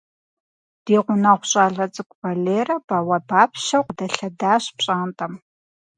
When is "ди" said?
0.85-0.95